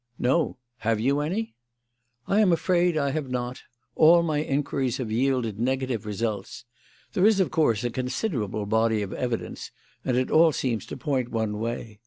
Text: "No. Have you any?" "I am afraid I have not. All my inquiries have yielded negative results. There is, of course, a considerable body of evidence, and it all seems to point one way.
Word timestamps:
"No. 0.17 0.57
Have 0.77 0.99
you 0.99 1.19
any?" 1.19 1.53
"I 2.25 2.39
am 2.39 2.51
afraid 2.51 2.97
I 2.97 3.11
have 3.11 3.29
not. 3.29 3.61
All 3.95 4.23
my 4.23 4.39
inquiries 4.41 4.97
have 4.97 5.11
yielded 5.11 5.59
negative 5.59 6.07
results. 6.07 6.65
There 7.13 7.27
is, 7.27 7.39
of 7.39 7.51
course, 7.51 7.83
a 7.83 7.91
considerable 7.91 8.65
body 8.65 9.03
of 9.03 9.13
evidence, 9.13 9.69
and 10.03 10.17
it 10.17 10.31
all 10.31 10.53
seems 10.53 10.87
to 10.87 10.97
point 10.97 11.29
one 11.29 11.59
way. 11.59 11.99